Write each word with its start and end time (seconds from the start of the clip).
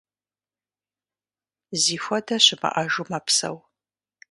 Зихуэдэ 1.81 2.37
щымыӏэжу 2.45 3.07
мэпсэу. 3.09 3.57